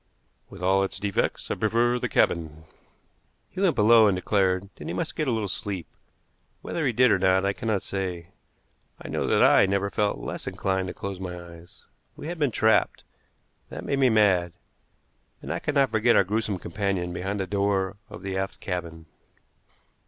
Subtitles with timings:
[0.49, 2.63] With all its defects I prefer the cabin."
[3.51, 5.85] He went below and declared that he must get a little sleep.
[6.63, 8.29] Whether he did or not, I cannot say;
[8.99, 11.83] I know that I never felt less inclined to close my eyes.
[12.15, 13.03] We had been trapped,
[13.69, 14.53] that made me mad;
[15.39, 19.05] and I could not forget our gruesome companion behind the door of the aft cabin.